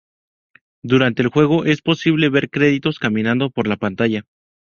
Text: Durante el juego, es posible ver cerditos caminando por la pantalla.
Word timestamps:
Durante 0.83 1.21
el 1.21 1.27
juego, 1.27 1.63
es 1.65 1.83
posible 1.83 2.29
ver 2.29 2.49
cerditos 2.51 2.97
caminando 2.97 3.51
por 3.51 3.67
la 3.67 3.77
pantalla. 3.77 4.23